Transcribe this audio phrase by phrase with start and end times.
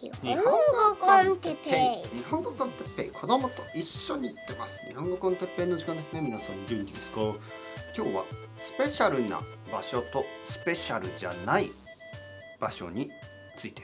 [0.00, 0.42] 日本語
[1.00, 1.70] con テッペ
[2.14, 2.18] イ。
[2.18, 3.10] 日本語 con テッペイ。
[3.10, 4.80] 子供と一緒に行ってます。
[4.86, 6.20] 日本語 con テッペイの時間ですね。
[6.20, 7.20] 皆さん元気ですか？
[7.96, 8.24] 今日は
[8.58, 9.40] スペシャルな
[9.72, 11.72] 場所とスペシャルじゃない
[12.60, 13.10] 場所に
[13.56, 13.82] ついて。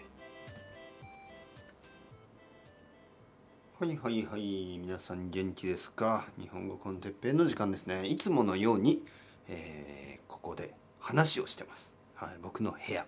[3.80, 4.78] はいはいはい。
[4.78, 6.28] 皆さん元気ですか？
[6.40, 8.06] 日本語 con テッペイの時間ですね。
[8.06, 9.04] いつものように、
[9.48, 11.96] えーここで話をしてます。
[12.14, 13.04] はい僕の部屋。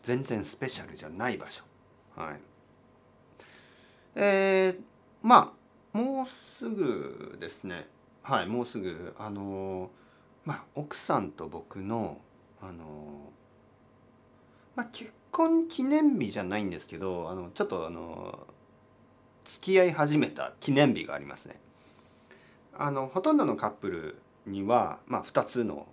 [0.00, 1.64] 全然スペシャルじゃない場所。
[2.18, 2.40] はい。
[4.16, 4.80] えー、
[5.22, 5.54] ま
[5.94, 7.86] あもうすぐですね。
[8.22, 9.90] はいもうすぐあの
[10.44, 12.18] まあ奥さんと僕の
[12.60, 13.30] あの
[14.74, 18.46] まあ結婚記念日じゃないんですけどあのちょっとあの
[19.44, 21.60] 付き合い始めた記念日がありますね。
[22.76, 25.86] あのほとんどのカップルには、まあ、2つの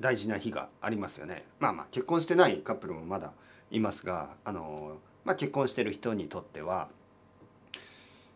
[0.00, 1.44] 大事な日がありますよね。
[1.58, 3.32] まあまあ結婚してないカップルもまだ
[3.70, 6.88] いますがあの、まあ、結婚してる人にとっては、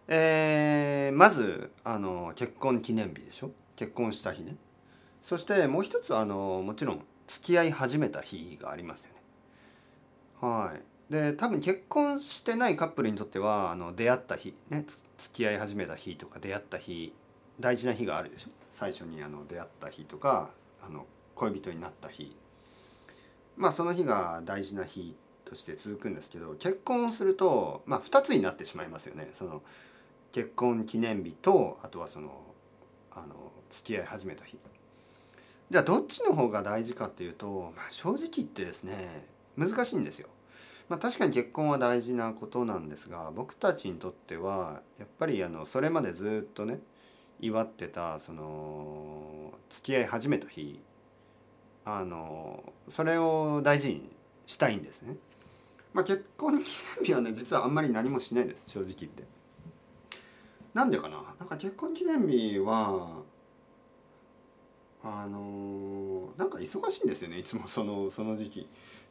[0.08, 3.50] えーまずあの結婚記念日でしょ？
[3.76, 4.56] 結婚した日ね。
[5.20, 9.20] そしてもう一つあのもちろん付き合い始めた日がありますよね。
[10.40, 11.12] はい。
[11.12, 14.84] で多分結婚してないカップルにとってはあの出会った日ね
[15.16, 17.14] 付き合い始めた日とか出会った日
[17.60, 18.50] 大事な日があるでしょ？
[18.70, 20.50] 最初にあの出会った日とか
[20.86, 22.34] あの恋人になった日。
[23.56, 25.14] まあその日が大事な日
[25.48, 29.62] として続くんですけど結婚をすると、まあ、2つになってしまいますよねその
[30.32, 32.30] 結婚記念日とあとはその
[33.12, 34.58] あの付き合い始めた日
[35.70, 40.28] じゃあどっちの方が大事かっていうと、まあ、正直言ってですね難しいんですよ。
[40.88, 46.78] まあ、確かに結婚は大事なことなんですが僕たちにとってはやっぱりあのそれまでずっとね
[47.40, 50.80] 祝ってたその付き合い始めた日
[51.84, 54.08] あのそれを大事に
[54.46, 55.16] したいんですね。
[55.98, 59.24] まあ、結婚記念日はね実はあんまり何もしないです正直言って。
[60.72, 61.20] なんでかな？
[61.40, 63.16] なんか結婚記念日は
[65.02, 68.68] あのなんか忙しいんですよねいつもそのその時期。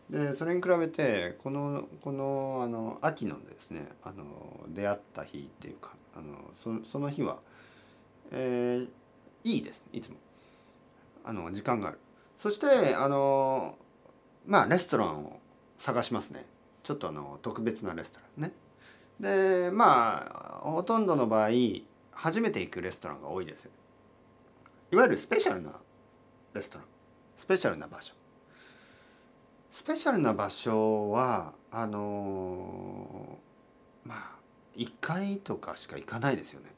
[0.09, 4.23] でそれに比べてこのこのあの秋のですねあの
[4.69, 7.41] 出会った日っていうかあのそその日は、
[8.31, 8.89] えー
[9.43, 10.15] いいですいつも
[11.25, 11.99] あの時間がある
[12.37, 13.77] そしてあの
[14.45, 15.41] まあレストランを
[15.77, 16.45] 探しますね
[16.87, 18.53] ちょっとあの特別なレストランね。
[19.19, 21.49] でまあほとんどの場合
[22.13, 23.67] 初めて行くレストランが多いです
[24.93, 25.73] いわゆるスペシャルな
[26.53, 26.87] レストラン。
[27.35, 28.13] スペシャルな場所。
[29.69, 33.37] スペシャルな場所はあの
[34.05, 34.31] まあ
[34.77, 36.69] 1回とかしか行かないですよね。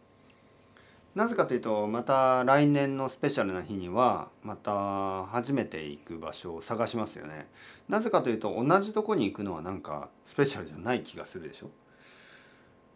[1.19, 7.49] なぜかというとまた来年のスペシャルな日にはまた初めて行く場所を探しますよね。
[7.89, 11.71] なぜかというと同じとこに行くのはなんかスペシャルじゃない気がするでしょ。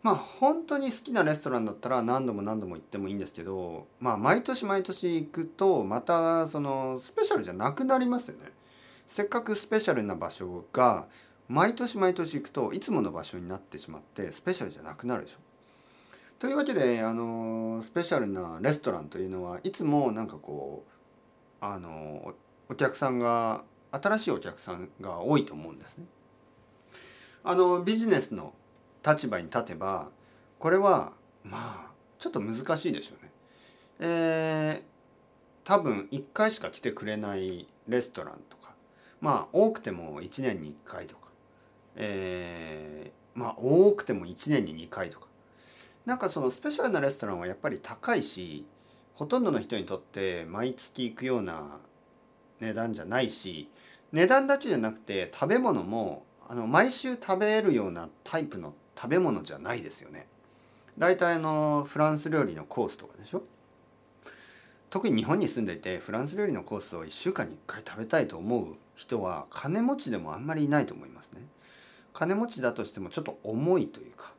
[0.04, 8.54] まあ本当に好きなレストランだったら何度も何度も行ってもいいんですけどまあ毎年毎年行くとまたそのスペシャルじゃなくなりますよね。
[9.06, 11.08] せっかくスペシャルな場所が
[11.50, 15.53] 毎年毎年行くといつもの場所になってしまってスペシャルじゃなくなるでしょ。
[16.40, 22.34] というわけであのスペシャルなレストランというのはいつもなんかこうあの
[22.70, 26.06] お客さんが新しいお客さんが多いと思うんですね。
[27.44, 28.54] あのビジネスの
[29.06, 30.10] 立場に立てば
[30.60, 33.32] これはまあちょっと難しいでしょうね。
[34.00, 38.74] えー、多分1回しか来てくれないレストランとか
[39.22, 41.30] まあ多くても1年に1回とか、
[41.96, 45.28] えー、まあ多くても1年に2回とか
[46.06, 48.66] なんかそのスペシャルなレストランはやっぱり高いし
[49.14, 51.80] ほとんどの人にとって毎月行くような
[52.60, 53.70] 値段じゃないし
[54.12, 60.28] 値段だけじゃなくて食べ物もあの毎週食べるようなタイプの食べ物じゃないですよね。
[60.98, 63.44] 大体あのフランス料理のコースとかでしょ？
[64.90, 71.42] 特に日本に住んでいてフランス料理のコースを1週間に1回食べたいと思う人は金持ちでもあんまりいないと思いますね。
[72.14, 74.34] 金持ちだとしてもちょっと重いというか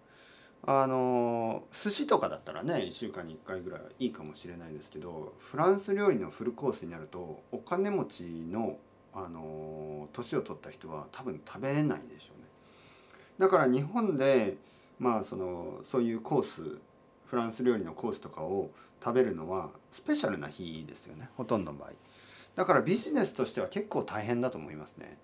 [0.67, 8.79] あの寿司とかだったらね1週間に1回ぐらいいいかもしれないですけどフランス料理のフルコースになるとお金持ちの
[9.13, 12.49] あの年を取った人は多分食べれないでしょうね。
[13.39, 14.57] だから日本で
[14.99, 16.79] まあそのそういうコース
[17.27, 18.71] フランス料理のコースとかを
[19.03, 21.91] 食べるのはスペシャルな日ですよねほとんどの場合。
[22.57, 25.19] だからビジネスとしては結構大変だと思いますね。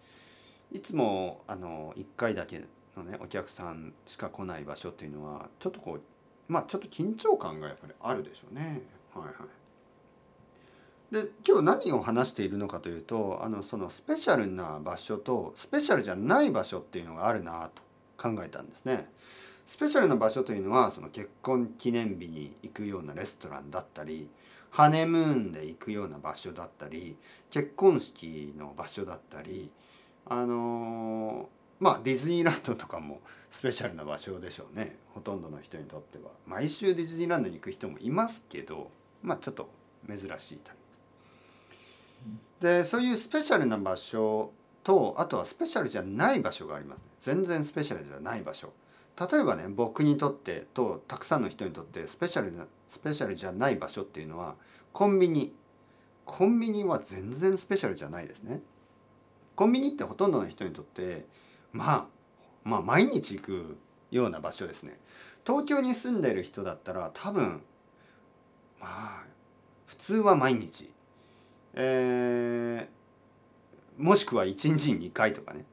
[0.73, 2.63] いつもあの1回だけ
[3.02, 8.82] のねお客さんしか来ない場所っていうのはちょっとこうまあちょっと緊張感がやっぱりあるでしょうね。
[9.14, 9.35] はいはい。
[11.12, 17.82] で今日何を話しているのかというとあのそのスペシャルな場所とスペシャルじゃない場所っていうのがあるなと
[18.17, 19.08] 考えたんですね。
[19.67, 24.29] スペシャルな場所というのはその結婚記念日に行くようなレストランだったり
[24.70, 27.17] ハネムーンで行くような場所だったり
[27.50, 29.70] 結婚式の場所だったり
[30.26, 31.46] あのー、
[31.81, 34.97] まあディズニーランドとかもスペシャルな場所でしょうね。
[35.15, 36.31] ほとんどの人にとっては。
[36.47, 38.91] 毎週ディズニーランドに行く人もいますけど
[39.23, 39.69] まあちょっと
[40.06, 40.23] 珍し
[40.55, 40.77] いタイ
[42.61, 42.67] プ。
[42.67, 44.53] でそういうスペシャルな場所
[44.85, 47.06] とあとはスペシャルじゃない場所がありますね。
[47.19, 48.73] 全然スペシャルじゃない場所。
[49.19, 54.55] 例えばね僕にとってとたくさんの人にとってスペシャルなスペシャルじゃない場所っていうのは
[54.93, 55.53] コンビニ。
[56.27, 58.61] コンビニは全然スペシャルじゃないですね。
[59.56, 61.27] コンビニってほとんどの人にとって
[61.72, 62.06] まあ
[62.64, 63.78] まあ毎日行く
[64.11, 64.99] ような場所ですね。
[65.46, 67.62] 東京に住んでる人だったら多分
[68.81, 69.25] まあ
[69.87, 70.90] 普通は毎日。
[71.75, 75.64] えー、もしくは1日に2回とかね。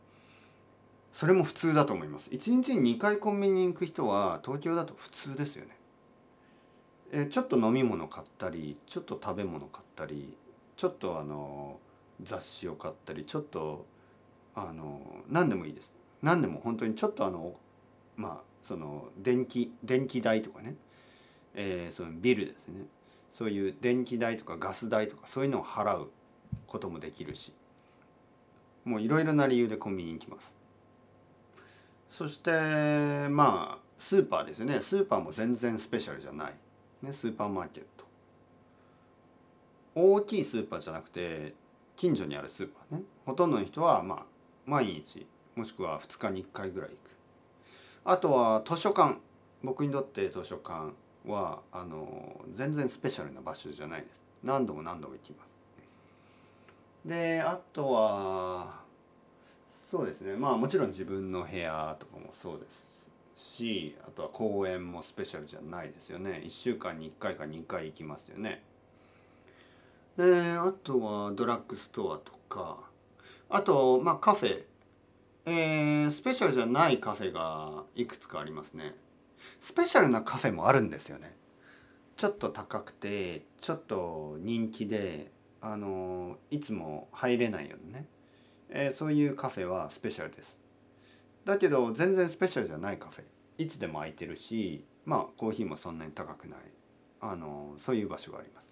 [1.11, 2.29] それも普通だと思います。
[2.29, 5.77] 1日に2回コンビニに行く人は東京だと普通ですよね。
[7.11, 10.35] えちょっと飲み物買ったりちょっと食べ物買ったり
[10.75, 11.79] ちょっとあの
[12.21, 13.85] 雑誌を買ったりちょっと
[14.59, 14.99] あの
[15.29, 15.95] 何でもいいです。
[16.23, 17.53] 何でも本当にちょっとあの
[18.15, 20.75] まあその電気電気代とかね、
[21.53, 22.85] えー、そのビルですね。
[23.31, 26.09] そういう電気代とかガス代とかそういうのを払う
[26.65, 27.53] こともできるし。
[28.83, 30.55] もういろいろな理由でコンビニに行きます。
[32.09, 32.49] そして
[33.29, 34.79] まあスーパーですね。
[34.79, 36.53] スーパーも全然スペシャルじゃない。
[37.03, 38.05] ね、スーパーマーケット。
[39.93, 41.53] 大きいスーパーじゃなくて
[41.95, 43.03] 近所にあるスーパーね。
[43.25, 44.36] ほとんどの人はまあ
[44.67, 45.25] 毎日
[45.55, 46.99] もしくは2日に1回ぐらい行く。
[48.05, 49.15] あとは図書館。
[49.63, 50.93] 僕にとって図書館
[51.25, 54.21] はあの全然スペシャルな場所じゃないです。
[54.43, 55.57] 何度も何度も行きます。
[57.05, 58.81] であとは
[59.71, 60.35] そうですね。
[60.35, 66.43] まあもちろん自分の部屋とかもそうですしあとは公演もスペシャルじゃないですよね。
[66.45, 68.61] 1週間に1回か2回行きますよね。
[70.17, 72.79] えー、あとはドラッグストアとか
[73.49, 74.63] あとまあカフェ。
[75.49, 78.95] えー、スペシャルじゃないカフェがいくつかありますね。
[79.61, 81.33] スペシャルなカフェもあるんですよね。
[82.17, 88.07] ちょっと高くてちょっと人気であのいつも入れないようなね、
[88.69, 90.59] えー、そういうカフェはスペシャルです。
[91.45, 93.23] だけど全然スペシャルじゃないカフェ。
[93.57, 96.59] いつでも空いてるしまあコーヒーもそんなに高くない。
[97.21, 98.69] あのそういう場所があります。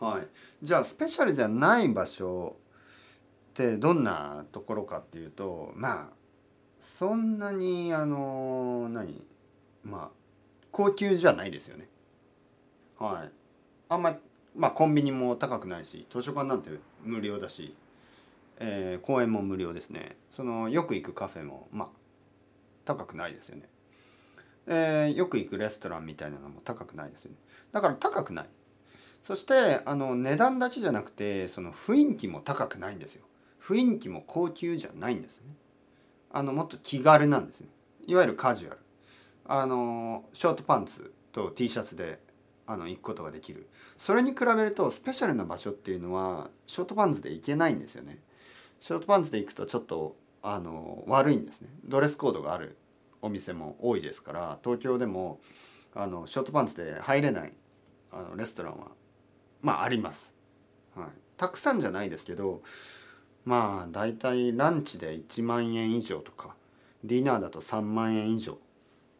[0.00, 0.26] はい、
[0.60, 2.56] じゃあスペシャルじゃない場所
[3.54, 6.14] ってどんなところかっていうとまあ
[6.80, 9.24] そんなにあの何
[9.84, 10.16] まあ
[10.72, 11.88] 高級じゃないですよね。
[12.98, 13.30] はい。
[13.88, 14.18] あんま
[14.56, 16.70] まあコンビニも高くないし図書館なんて
[17.04, 17.76] 無料だし、
[18.58, 20.16] えー、公園も無料ですね。
[20.30, 21.88] そのよく行くカフェもまあ
[22.84, 23.68] 高くないですよね。
[24.66, 27.36] えー、よく行くレストランみたいなのも高くないですよね。
[27.70, 28.46] だから高くない。
[29.22, 33.24] そしてあの値段だけじゃなくてその雰囲気も高くないんですよ。
[33.66, 35.54] 雰囲気も高級じゃないんですね。
[36.30, 37.68] あのもっと気軽なんですね。
[38.06, 38.78] いわゆるカジュアル。
[39.46, 42.18] あのショートパンツと T シャツで
[42.66, 43.68] あの行くことができる。
[43.96, 48.18] それに比べるとスペシャルな場所っていうのはショートパンツで行けないんですよね。
[48.80, 52.76] ショートパンツで行くとちょっとあの悪いんですねドレスコードがある
[53.22, 55.40] お店も多いですから東京でも
[55.94, 57.52] あのショートパンツで入れない
[58.12, 58.88] あのレストランは
[59.62, 60.34] まああります、
[60.94, 61.06] はい、
[61.38, 62.60] たくさんじゃないですけど
[63.44, 66.54] まあ大体ランチで1万円以上とか
[67.02, 68.58] ディナーだと3万円以上、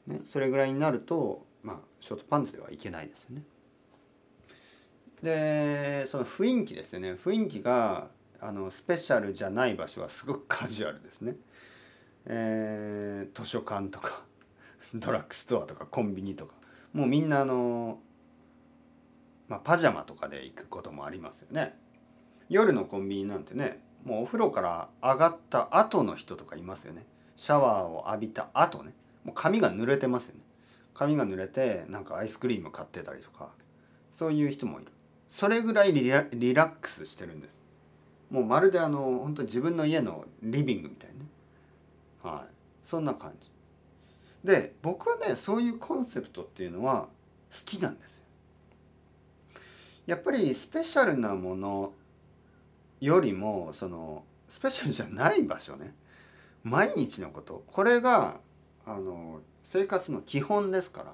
[0.07, 3.43] ね、それぐらいになるとまあショートパンツではいけないですよね
[5.23, 8.09] でその雰囲気ですよね雰囲気が
[8.41, 11.35] あのスペシャルじゃない場所はすごくカジュアルですね。
[12.27, 14.23] えー、図書館とか
[14.95, 16.55] ドラッグストアとかコンビニとか
[16.93, 18.01] もうみんなあの、
[19.49, 21.79] まあ、パジャマとかで行くこともありますよね。
[22.51, 27.07] 夜のコンビニなんてねもうお風呂から上がった後の人とかいますよね。
[27.37, 28.93] シャワーを浴びた後ね
[29.25, 30.41] もう髪が濡れてますよね。
[30.95, 33.49] 髪が濡れてなんかアイスクリーム買ってたりとか
[34.13, 34.93] そういう人もいる。
[35.31, 37.65] それぐらいリラックスしてるんです。
[38.35, 41.27] もうまるであの本当自分の家のリビングみたいね
[42.21, 43.49] はいそんな感じ
[44.43, 47.09] で僕はねそういうコンセプトっていうのは
[47.53, 48.25] 好きなんですよ
[50.07, 51.93] やっぱりスペシャルなもの
[53.05, 55.95] よりもそのスペシャルじゃない場所ね。
[56.63, 57.65] 毎日のこと。
[57.67, 58.41] これが
[58.87, 61.13] あの生活の基本ですから。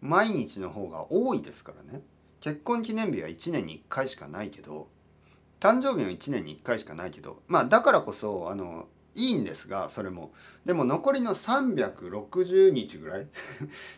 [0.00, 2.02] 毎日の方が多いですからね。
[2.40, 4.88] 結婚記念日は1年に1回しかないけど
[5.60, 10.32] 誕生日は1年に1回しかないけどまあだからこそあのいいんですがそれも。
[10.66, 13.26] でも残りの360日ぐらい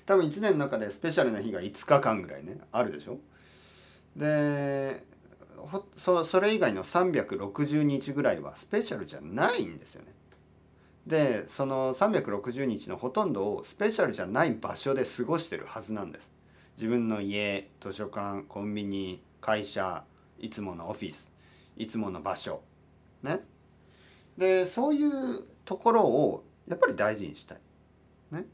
[0.06, 3.18] 多分1年の中でスペシャルな日が5日間ぐらいねあるでしょ。
[4.14, 5.02] で
[5.96, 10.12] そそれ以外の360日ぐらいはスペシャルじゃないんですよね。
[11.06, 16.30] でその360日のほとんどをスペシャルじゃない場所で過ごしてるはずなんです。
[16.76, 20.04] 自分の家図書館コンビニ会社
[20.38, 21.32] いつものオフィス
[21.76, 22.60] いつもの場所。
[23.22, 23.40] ね。
[24.36, 27.58] でそういうところをやっぱり大事にしたい。
[28.32, 28.44] ね、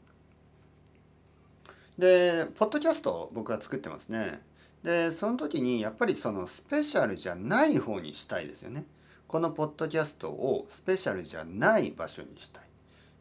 [1.97, 4.41] でポッドキャスト僕は作ってますね。
[4.83, 8.85] でその時にやっぱりそのスペシャルじゃない方にしたいですよね。
[9.27, 12.63] このポッドキャストをスペシャルじゃない場所にしたい。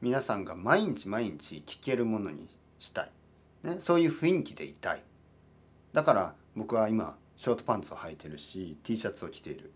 [0.00, 3.10] 皆さんが毎日毎日聞けるものにしたい。
[3.62, 5.02] ね、そういう雰囲気でいたい。
[5.92, 9.72] だから僕は今ショートパンツを履いてるし T シャツを着ている。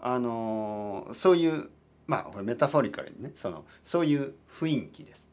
[0.00, 1.70] あのー、そういう
[2.06, 5.30] まあこれメタフォリカルにねそのそういう雰囲気です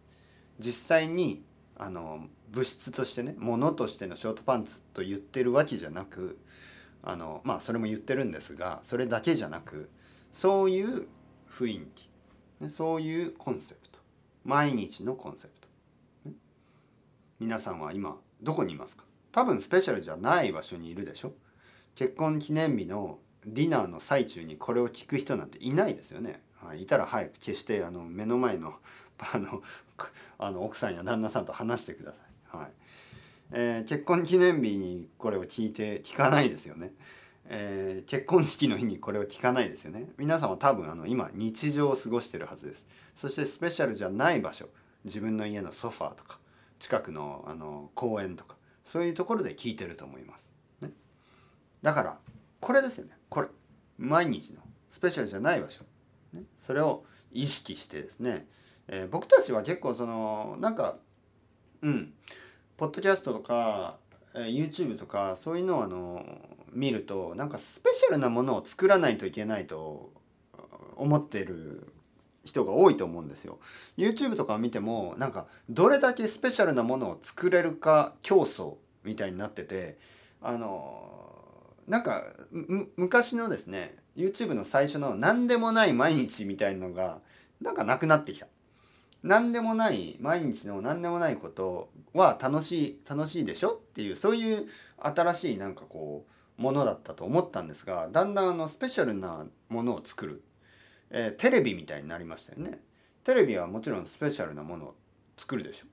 [0.59, 1.41] 実際に
[1.75, 6.37] あの物質としてね物としてのショートパンツと言ってるわけじゃなく
[7.03, 9.89] あのまあそれも言ってるんですがそれだけじゃなく
[10.31, 11.07] そういう
[11.49, 12.09] 雰囲気、
[12.59, 13.99] ね、そういうコンセプト
[14.43, 16.31] 毎日のコンセプト、
[17.39, 19.03] 皆さんは今どこにいますか？
[19.31, 21.33] 多分スペシャルじゃない場所にいるでしょ？
[21.95, 26.41] 結婚記念日のディナーの最中にこれを聞く人なんていないですよね。
[26.63, 28.75] はい、いたら早く消してあの目の前の
[29.19, 29.61] あの
[30.37, 32.26] あの奥さんや旦那さんと話してください。
[32.57, 32.71] はい。
[33.51, 36.91] えー、結婚記念日にこれを聞いて聞かないですよね。
[37.49, 40.09] えー、結婚式の日にこれを聞かないですよね。
[40.17, 42.87] 皆さんは多分あの今日常を過ごしてるはずです。
[43.15, 44.67] そしてスペシャルじゃない場所。
[45.05, 46.39] 自分の家のソファーとか。
[46.79, 48.57] 近くのあの公園とか。
[48.83, 50.51] そういうところで聞いてると思います。
[50.81, 50.91] ね、
[51.81, 52.19] だから
[52.59, 53.17] これですよね。
[53.29, 53.47] これ。
[53.97, 54.61] 毎日の。
[54.89, 55.83] スペシャルじゃない場所。
[56.33, 58.47] ね、それを意識してですね、
[58.87, 60.97] えー、僕たちは結構そのなんか
[61.81, 62.13] うん。
[62.77, 63.97] ポッドキャストとか、
[64.35, 66.23] えー、YouTube とかそういうのをあの
[66.71, 70.11] 見るとなんかスペシャルなものを作らないといけないと
[70.95, 71.91] 思ってる
[72.45, 73.57] 人が多いと思うんですよ。
[73.97, 79.97] YouTube とかを見てもなんかどれだけスペシャルなものを作れるか競争みたいになってて
[80.41, 81.11] あの
[81.87, 82.23] なんか
[82.95, 87.19] 昔のですね YouTube の最初の何でもない毎日みたいのが
[87.59, 88.47] なんかなくなってきた。
[89.27, 94.67] 何でもない毎日の何でもないことは楽しい楽しいでしょっていうそういう
[94.99, 96.25] 新しいなんかこ
[96.57, 100.43] うものだったと思ったんですがだんだんあのスペシャルなものを作る、
[101.11, 102.79] えー、テレビみたいになりましたよね。
[103.23, 104.95] テレビはもちろんスペシャルなものを
[105.35, 105.87] 作るでしょ。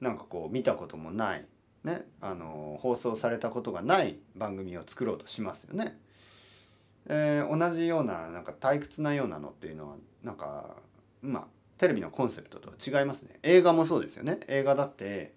[0.00, 1.44] なんかこう見たこともない
[1.84, 5.98] ね、あの放送されたことがない番組を作ろうとしますよね。
[7.06, 10.76] えー、同じようななんか退屈なようなのっていうのはなんか
[11.22, 11.46] まあ
[11.80, 13.38] テレビのコンセプトとは違いますね。
[13.42, 14.38] 映画もそうですよね。
[14.48, 15.32] 映画だって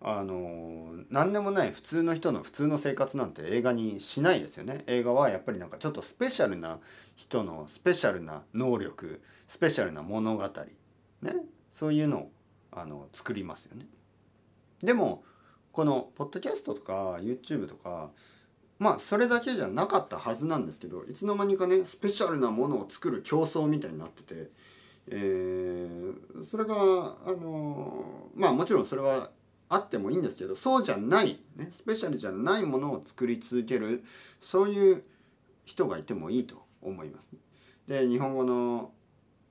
[0.00, 4.84] あの何でもない普通の人の普通の生活なんて映画にしないですよね。
[4.86, 6.78] 映画はやっぱりなんかちょっとスペシャルな
[7.16, 10.44] 人のスペシャルな能力スペシャルな物語
[11.22, 11.34] ね
[11.72, 12.30] そういうのを
[12.70, 13.86] あの作りますよね。
[14.80, 15.24] でも
[15.72, 18.10] このポッドキャストとか YouTube とか
[18.78, 24.50] まあそれだけじゃなかったはずなんですけどいつの間にかねスペシャルなものを作る競争みたいになってて、
[25.08, 29.30] えー、それがあのまあもちろんそれは
[29.68, 34.04] あってもいいんですけどそうじゃない、ね、スペシャルじゃないものを作り続ける
[34.40, 35.04] そういう
[35.64, 37.38] 人がいてもいいと思います、ね。
[37.88, 38.92] で日本語の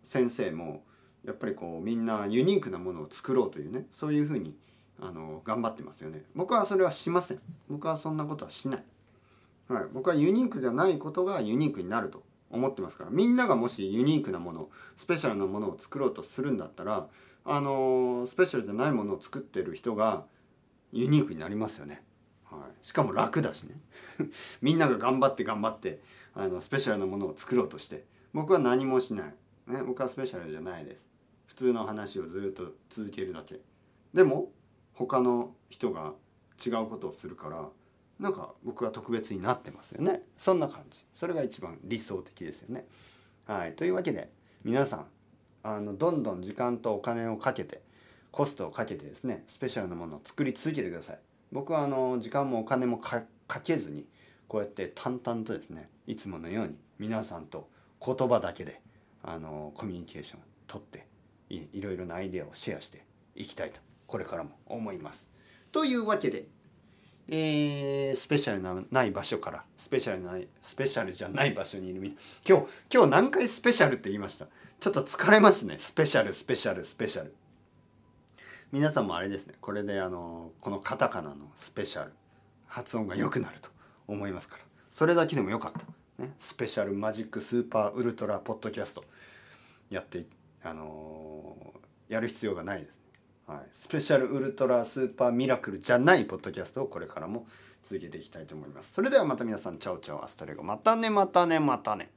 [0.03, 0.83] 先生も
[1.25, 4.55] やっぱりこうみんなユニークなものを作ろうというねそういうふうに
[4.99, 6.23] あの頑張ってますよね。
[6.35, 7.39] 僕はそれはしません。
[7.69, 8.83] 僕はそんなことはしない、
[9.67, 12.23] はい、僕はユニークじゃないことがユニークになると。
[12.53, 13.09] 思ってますから。
[13.09, 17.07] みんながもしユニークなものスペシャルなものを作ろうとするんだったら
[17.45, 20.25] あのスペシャルじゃないものを作ってる人が
[20.91, 22.03] ユニークになりますよね、
[22.45, 23.75] はい、しかも楽だしね。
[24.61, 26.01] みんなが頑張って頑張って
[26.35, 29.35] あのスペシャルなものを作ろうとして僕は何もしない、
[29.67, 31.07] ね、僕はスペシャルじゃないです。
[31.47, 33.59] 普通の話をずっと続けるだけ。
[34.13, 34.51] でも
[34.93, 36.13] 他の人が
[36.63, 37.67] 違うことをするから
[38.19, 42.85] なんか僕は特別になってますよねそんな感じそれが一番理想的ですよね。
[43.45, 44.29] はい、というわけで
[44.63, 45.05] 皆さん
[45.63, 47.81] あのどんどん時間とお金をかけて
[48.31, 51.19] コストをかけてですねスペシャルなものを作り続けてください。
[51.51, 53.23] 僕はあの時間もお金もか
[53.63, 54.05] けずに
[54.47, 57.69] こうやって淡々とですねいつものように皆さんと
[58.03, 58.81] 言葉だけで
[59.21, 61.07] あのコミュニケーションをとって
[61.49, 63.05] いいろいろなアイデアをシェアして
[63.35, 65.31] いきたいとこれからも思います。
[65.71, 66.45] というわけで
[67.29, 74.47] えースペシャルなない場所からスペシャルないスペシャルじゃない場所にいるみ今日今日何回スペシャルって言いました？
[74.79, 75.79] ちょっと疲れますね。
[75.79, 77.33] スペシャルスペシャルスペシャル。
[78.71, 79.53] 皆さんもあれですね。
[79.61, 82.11] これであのこのカタカナのスペシャル。
[82.67, 83.69] 発音が良くなると
[84.07, 84.63] 思いますから。
[84.89, 89.03] それだけでもよかった、ね、スペシャルマジックスーパーウルトラポッドキャスト。
[89.89, 90.25] やって
[90.63, 91.55] あの
[92.09, 92.97] やる必要がないです、
[93.47, 97.45] はい、スペシャルウルトラスーパーミラクルじゃないポッドキャストをこれからも
[97.83, 98.93] 続けていきたいと思います。
[98.93, 100.63] それではまた皆さんチャオチャオアストレゴ。
[100.63, 102.09] またねまたねまたね。